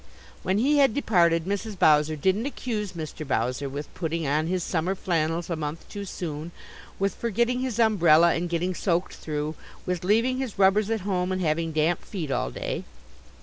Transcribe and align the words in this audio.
When 0.41 0.57
he 0.57 0.77
had 0.79 0.95
departed, 0.95 1.45
Mrs. 1.45 1.77
Bowser 1.77 2.15
didn't 2.15 2.47
accuse 2.47 2.93
Mr. 2.93 3.23
Bowser 3.23 3.69
with 3.69 3.93
putting 3.93 4.25
on 4.25 4.47
his 4.47 4.63
summer 4.63 4.95
flannels 4.95 5.47
a 5.47 5.55
month 5.55 5.87
too 5.89 6.05
soon; 6.05 6.51
with 6.97 7.13
forgetting 7.13 7.59
his 7.59 7.77
umbrella 7.77 8.33
and 8.33 8.49
getting 8.49 8.73
soaked 8.73 9.13
through; 9.13 9.53
with 9.85 10.03
leaving 10.03 10.39
his 10.39 10.57
rubbers 10.57 10.89
at 10.89 11.01
home 11.01 11.31
and 11.31 11.41
having 11.43 11.71
damp 11.71 12.01
feet 12.03 12.31
all 12.31 12.49
day. 12.49 12.83